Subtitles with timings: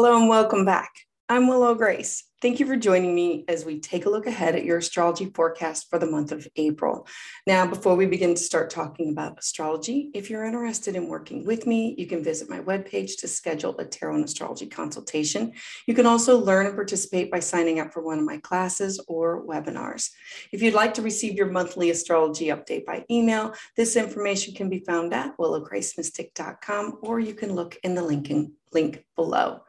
[0.00, 0.92] Hello and welcome back.
[1.28, 2.22] I'm Willow Grace.
[2.40, 5.90] Thank you for joining me as we take a look ahead at your astrology forecast
[5.90, 7.08] for the month of April.
[7.48, 11.66] Now, before we begin to start talking about astrology, if you're interested in working with
[11.66, 15.52] me, you can visit my webpage to schedule a tarot and astrology consultation.
[15.88, 19.44] You can also learn and participate by signing up for one of my classes or
[19.44, 20.10] webinars.
[20.52, 24.78] If you'd like to receive your monthly astrology update by email, this information can be
[24.78, 29.62] found at willowgracemystic.com or you can look in the link in link below.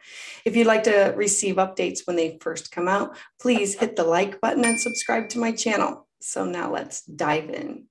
[0.45, 4.41] If you'd like to receive updates when they first come out, please hit the like
[4.41, 6.07] button and subscribe to my channel.
[6.21, 7.85] So now let's dive in.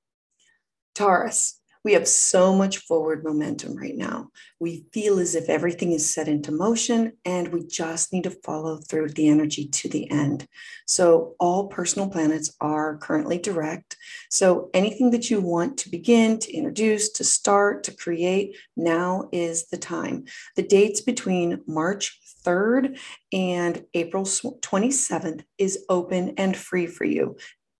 [0.94, 4.28] Taurus, we have so much forward momentum right now.
[4.60, 8.78] We feel as if everything is set into motion and we just need to follow
[8.78, 10.46] through the energy to the end.
[10.86, 13.96] So, all personal planets are currently direct.
[14.30, 19.68] So, anything that you want to begin, to introduce, to start, to create, now is
[19.68, 20.24] the time.
[20.56, 22.98] The dates between March 3rd
[23.32, 27.36] and April 27th is open and free for you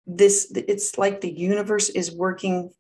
[0.09, 2.71] this it's like the universe is working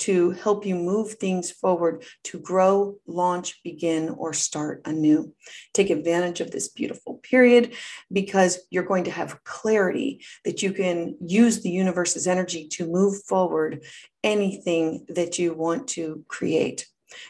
[0.00, 5.34] to help you move things forward to grow, launch, begin, or start anew.
[5.74, 7.74] Take advantage of this beautiful period
[8.12, 13.22] because you're going to have clarity that you can use the universe's energy to move
[13.24, 13.84] forward
[14.22, 16.86] anything that you want to create.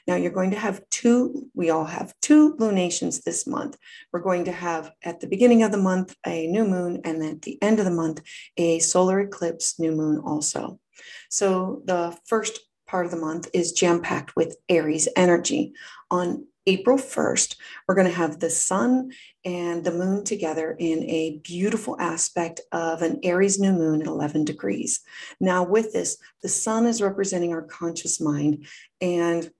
[0.06, 3.76] Now you're going to have two, we all have two lunations this month.
[4.12, 7.42] We're going to have at the beginning of the month a new moon, and at
[7.42, 8.20] the end of the month,
[8.56, 10.80] a solar eclipse new moon also.
[11.28, 15.74] So the first part of the month is jam packed with Aries energy.
[16.10, 19.10] On April 1st, we're going to have the sun
[19.44, 24.44] and the moon together in a beautiful aspect of an Aries new moon at 11
[24.44, 25.00] degrees.
[25.40, 28.66] Now, with this, the sun is representing our conscious mind,
[29.00, 29.50] and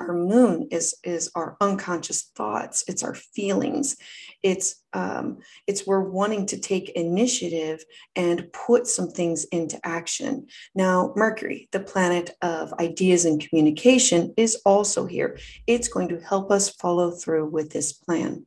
[0.00, 3.96] our moon is is our unconscious thoughts it's our feelings
[4.44, 7.82] it's um, it's we're wanting to take initiative
[8.14, 10.46] and put some things into action.
[10.74, 15.38] Now mercury the planet of ideas and communication is also here.
[15.66, 18.46] It's going to help us follow through with this plan.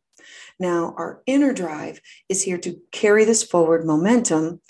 [0.60, 2.00] Now our inner drive
[2.30, 4.62] is here to carry this forward momentum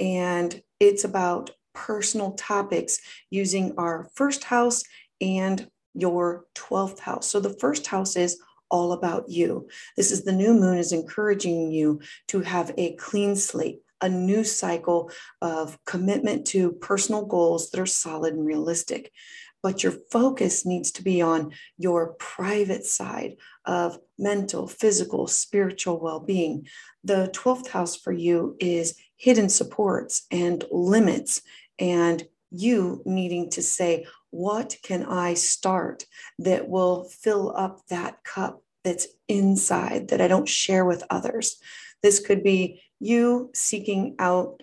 [0.00, 2.98] and it's about personal topics
[3.30, 4.82] using our first house
[5.20, 7.28] and your 12th house.
[7.28, 9.68] So the first house is all about you.
[9.96, 14.44] This is the new moon is encouraging you to have a clean slate, a new
[14.44, 15.10] cycle
[15.42, 19.12] of commitment to personal goals that are solid and realistic.
[19.62, 26.18] But your focus needs to be on your private side of mental, physical, spiritual well
[26.18, 26.66] being.
[27.04, 31.42] The 12th house for you is hidden supports and limits,
[31.78, 36.06] and you needing to say, what can I start
[36.40, 41.58] that will fill up that cup that's inside that I don't share with others?
[42.02, 44.62] This could be you seeking out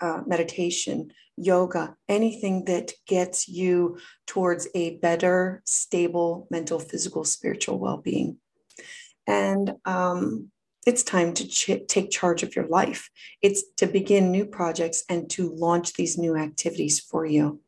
[0.00, 7.98] uh, meditation, yoga, anything that gets you towards a better, stable mental, physical, spiritual well
[7.98, 8.38] being.
[9.26, 10.50] And um,
[10.86, 13.10] it's time to ch- take charge of your life.
[13.42, 17.60] It's to begin new projects and to launch these new activities for you.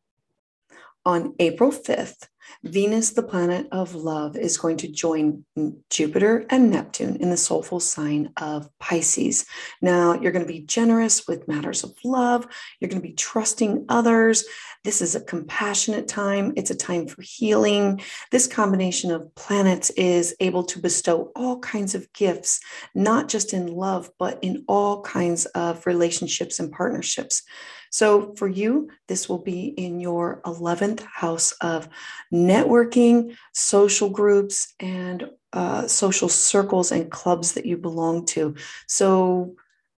[1.05, 2.27] On April 5th,
[2.63, 5.45] Venus, the planet of love, is going to join
[5.89, 9.45] Jupiter and Neptune in the soulful sign of Pisces.
[9.81, 12.47] Now, you're going to be generous with matters of love.
[12.79, 14.45] You're going to be trusting others.
[14.83, 16.53] This is a compassionate time.
[16.55, 18.01] It's a time for healing.
[18.31, 22.61] This combination of planets is able to bestow all kinds of gifts,
[22.95, 27.43] not just in love, but in all kinds of relationships and partnerships.
[27.91, 31.89] So for you, this will be in your 11th house of
[32.31, 38.55] networking, social groups, and uh, social circles and clubs that you belong to.
[38.87, 39.55] So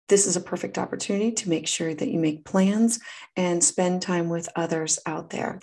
[0.09, 3.01] this is a perfect opportunity to make sure that you make plans
[3.37, 5.61] and spend time with others out there.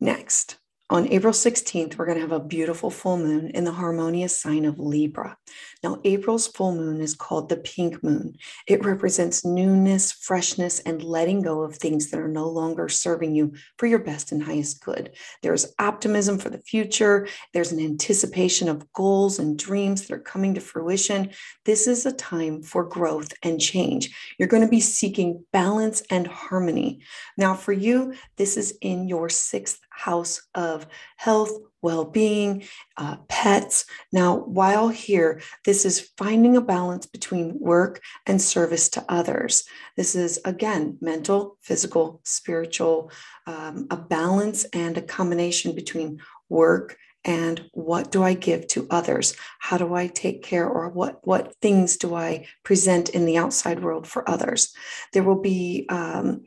[0.00, 0.58] Next,
[0.90, 4.64] on April 16th, we're going to have a beautiful full moon in the harmonious sign
[4.64, 5.36] of Libra.
[5.82, 8.36] Now, April's full moon is called the pink moon.
[8.66, 13.52] It represents newness, freshness, and letting go of things that are no longer serving you
[13.76, 15.14] for your best and highest good.
[15.42, 20.54] There's optimism for the future, there's an anticipation of goals and dreams that are coming
[20.54, 21.30] to fruition.
[21.66, 24.16] This is a time for growth and change.
[24.38, 27.02] You're going to be seeking balance and harmony.
[27.36, 30.86] Now, for you, this is in your sixth house of
[31.16, 31.50] health,
[31.82, 32.62] well being,
[32.96, 33.84] uh, pets.
[34.12, 39.64] Now, while here, this is finding a balance between work and service to others.
[39.96, 43.10] This is, again, mental, physical, spiritual,
[43.46, 49.34] um, a balance and a combination between work and what do I give to others?
[49.58, 53.82] How do I take care or what, what things do I present in the outside
[53.82, 54.72] world for others?
[55.12, 56.44] There will be um,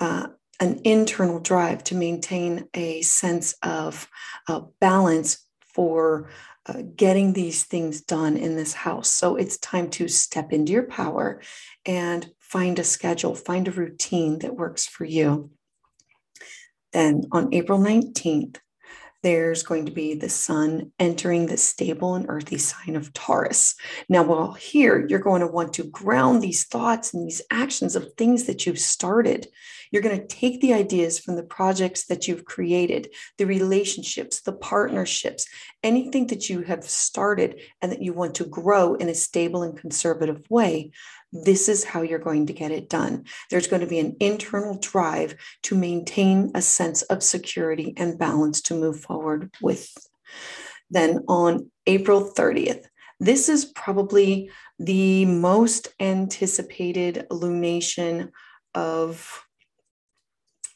[0.00, 0.28] uh,
[0.60, 4.08] an internal drive to maintain a sense of
[4.48, 6.28] uh, balance for
[6.66, 9.08] uh, getting these things done in this house.
[9.08, 11.40] So it's time to step into your power
[11.86, 15.50] and find a schedule, find a routine that works for you.
[16.92, 18.56] Then on April 19th,
[19.22, 23.74] there's going to be the sun entering the stable and earthy sign of Taurus.
[24.08, 28.12] Now, while here, you're going to want to ground these thoughts and these actions of
[28.14, 29.48] things that you've started.
[29.90, 34.52] You're going to take the ideas from the projects that you've created, the relationships, the
[34.52, 35.46] partnerships,
[35.82, 39.76] anything that you have started and that you want to grow in a stable and
[39.78, 40.90] conservative way
[41.32, 43.24] this is how you're going to get it done.
[43.50, 48.62] There's going to be an internal drive to maintain a sense of security and balance
[48.62, 49.92] to move forward with.
[50.90, 52.84] Then on April 30th,
[53.20, 58.30] this is probably the most anticipated lunation
[58.74, 59.44] of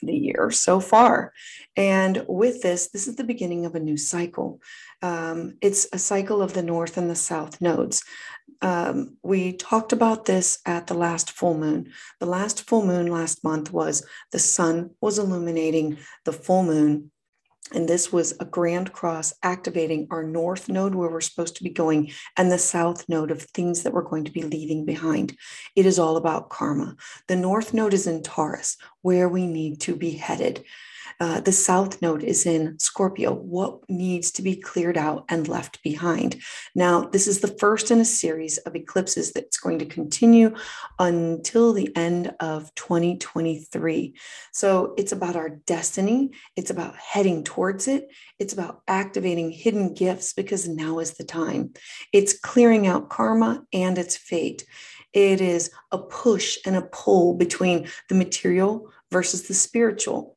[0.03, 1.33] the year so far.
[1.77, 4.61] And with this, this is the beginning of a new cycle.
[5.03, 8.03] Um, it's a cycle of the North and the South nodes
[8.63, 11.93] um, we talked about this at the last full moon.
[12.21, 17.11] The last full moon last month was the sun was illuminating the full moon.
[17.73, 21.71] And this was a grand cross activating our north node where we're supposed to be
[21.71, 25.37] going and the south node of things that we're going to be leaving behind.
[25.75, 26.97] It is all about karma.
[27.29, 30.65] The north node is in Taurus, where we need to be headed.
[31.23, 33.33] Uh, the south node is in Scorpio.
[33.33, 36.43] What needs to be cleared out and left behind?
[36.75, 40.53] Now, this is the first in a series of eclipses that's going to continue
[40.99, 44.17] until the end of 2023.
[44.51, 48.09] So it's about our destiny, it's about heading towards it,
[48.41, 51.73] it's about activating hidden gifts because now is the time.
[52.13, 54.65] It's clearing out karma and its fate.
[55.13, 60.37] It is a push and a pull between the material versus the spiritual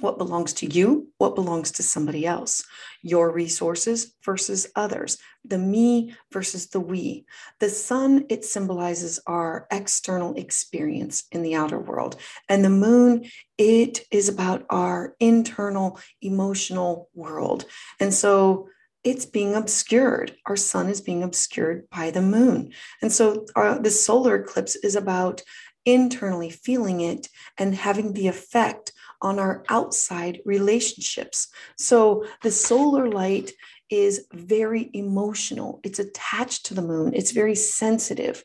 [0.00, 2.64] what belongs to you, what belongs to somebody else,
[3.02, 7.26] your resources versus others, the me versus the we.
[7.60, 12.16] The sun, it symbolizes our external experience in the outer world.
[12.48, 13.26] And the moon,
[13.58, 17.66] it is about our internal emotional world.
[18.00, 18.68] And so
[19.04, 20.34] it's being obscured.
[20.46, 22.72] Our sun is being obscured by the moon.
[23.02, 25.42] And so uh, the solar eclipse is about
[25.84, 27.28] internally feeling it
[27.58, 31.48] and having the effect on our outside relationships.
[31.78, 33.52] So the solar light
[33.90, 38.44] is very emotional, it's attached to the moon, it's very sensitive.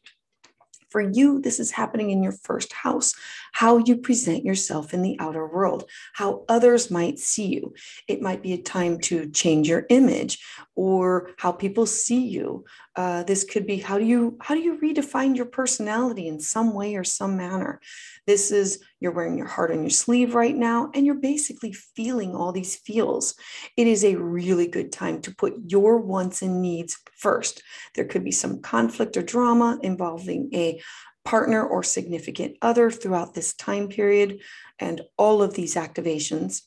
[0.89, 3.13] For you, this is happening in your first house,
[3.51, 7.73] how you present yourself in the outer world, how others might see you.
[8.07, 10.39] It might be a time to change your image
[10.75, 12.65] or how people see you.
[12.95, 16.73] Uh, this could be how do you how do you redefine your personality in some
[16.73, 17.79] way or some manner.
[18.27, 22.35] This is you're wearing your heart on your sleeve right now, and you're basically feeling
[22.35, 23.35] all these feels.
[23.77, 27.63] It is a really good time to put your wants and needs first.
[27.95, 30.81] There could be some conflict or drama involving a
[31.25, 34.41] partner or significant other throughout this time period,
[34.79, 36.61] and all of these activations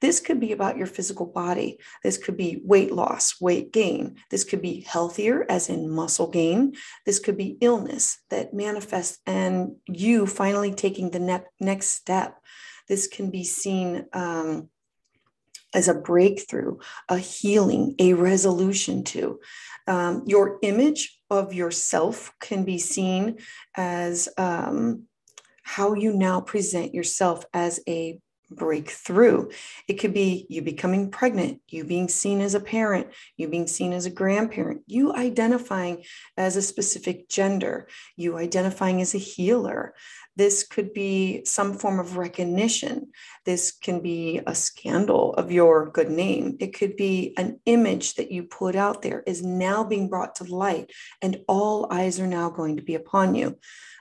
[0.00, 1.78] this could be about your physical body.
[2.02, 4.16] This could be weight loss, weight gain.
[4.30, 6.74] This could be healthier, as in muscle gain.
[7.06, 12.38] This could be illness that manifests and you finally taking the ne- next step.
[12.88, 14.68] This can be seen um,
[15.74, 16.78] as a breakthrough,
[17.08, 19.40] a healing, a resolution to.
[19.86, 23.38] Um, your image of yourself can be seen
[23.74, 25.04] as um,
[25.62, 28.20] how you now present yourself as a
[28.50, 29.48] breakthrough.
[29.88, 33.06] It could be you becoming pregnant, you being seen as a parent,
[33.38, 36.04] you being seen as a grandparent, you identifying
[36.36, 39.94] as a specific gender, you identifying as a healer.
[40.36, 43.12] This could be some form of recognition.
[43.44, 46.56] This can be a scandal of your good name.
[46.60, 50.44] It could be an image that you put out there is now being brought to
[50.44, 53.58] light, and all eyes are now going to be upon you.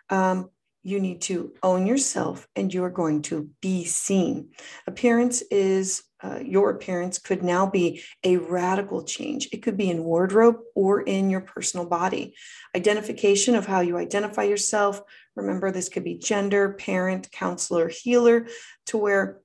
[0.09, 0.49] Um,
[0.83, 4.49] you need to own yourself and you're going to be seen.
[4.87, 9.49] Appearance is uh, your appearance could now be a radical change.
[9.51, 12.35] It could be in wardrobe or in your personal body.
[12.75, 15.01] Identification of how you identify yourself.
[15.35, 18.47] Remember, this could be gender, parent, counselor, healer,
[18.87, 19.41] to where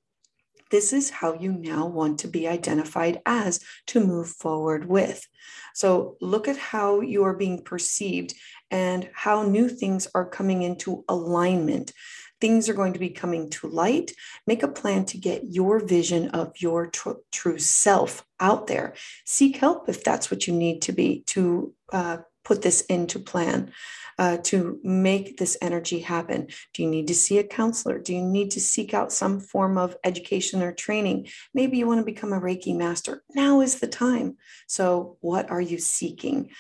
[0.71, 5.27] this is how you now want to be identified as to move forward with.
[5.75, 8.35] So look at how you are being perceived
[8.71, 11.93] and how new things are coming into alignment.
[12.41, 14.13] Things are going to be coming to light.
[14.47, 18.95] Make a plan to get your vision of your tr- true self out there.
[19.25, 23.73] Seek help if that's what you need to be to uh, put this into plan
[24.19, 26.47] uh, to make this energy happen?
[26.73, 27.99] Do you need to see a counselor?
[27.99, 31.29] Do you need to seek out some form of education or training?
[31.53, 33.23] Maybe you want to become a Reiki master.
[33.35, 34.37] Now is the time.
[34.69, 36.51] So, what are you seeking?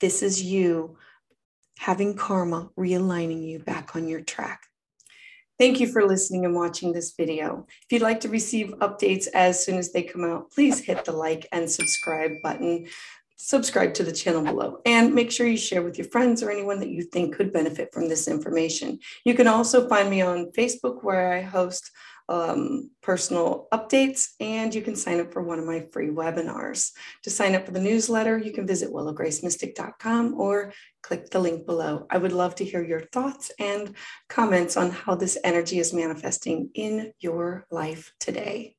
[0.00, 0.96] This is you
[1.78, 4.62] having karma realigning you back on your track.
[5.58, 7.66] Thank you for listening and watching this video.
[7.68, 11.12] If you'd like to receive updates as soon as they come out, please hit the
[11.12, 12.86] like and subscribe button
[13.42, 16.78] subscribe to the channel below and make sure you share with your friends or anyone
[16.78, 19.00] that you think could benefit from this information.
[19.24, 21.90] You can also find me on Facebook where I host
[22.28, 26.92] um, personal updates and you can sign up for one of my free webinars.
[27.24, 30.72] To sign up for the newsletter, you can visit willowgracemystic.com or
[31.02, 32.06] click the link below.
[32.10, 33.96] I would love to hear your thoughts and
[34.28, 38.76] comments on how this energy is manifesting in your life today.